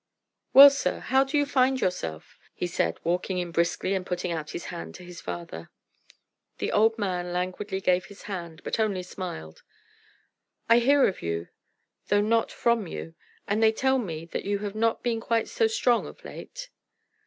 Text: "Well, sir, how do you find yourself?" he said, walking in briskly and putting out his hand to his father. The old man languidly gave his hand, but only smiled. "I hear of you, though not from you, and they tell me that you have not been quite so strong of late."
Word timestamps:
"Well, 0.51 0.71
sir, 0.71 0.97
how 0.99 1.23
do 1.23 1.37
you 1.37 1.45
find 1.45 1.79
yourself?" 1.79 2.39
he 2.55 2.65
said, 2.65 2.97
walking 3.03 3.37
in 3.37 3.51
briskly 3.51 3.93
and 3.93 4.03
putting 4.03 4.31
out 4.31 4.49
his 4.49 4.65
hand 4.73 4.95
to 4.95 5.03
his 5.03 5.21
father. 5.21 5.69
The 6.57 6.71
old 6.71 6.97
man 6.97 7.31
languidly 7.31 7.81
gave 7.81 8.05
his 8.05 8.23
hand, 8.23 8.63
but 8.63 8.79
only 8.79 9.03
smiled. 9.03 9.61
"I 10.67 10.79
hear 10.79 11.07
of 11.07 11.21
you, 11.21 11.49
though 12.07 12.21
not 12.21 12.51
from 12.51 12.87
you, 12.87 13.13
and 13.47 13.61
they 13.61 13.71
tell 13.71 13.99
me 13.99 14.25
that 14.25 14.43
you 14.43 14.57
have 14.65 14.73
not 14.73 15.03
been 15.03 15.21
quite 15.21 15.47
so 15.47 15.67
strong 15.67 16.07
of 16.07 16.25
late." 16.25 16.71